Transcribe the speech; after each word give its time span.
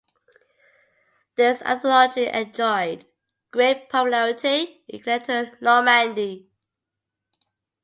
This 1.35 1.61
anthology 1.61 2.25
enjoyed 2.25 3.05
great 3.51 3.87
popularity 3.87 4.83
in 4.87 4.99
continental 5.03 5.55
Normandy. 5.61 6.49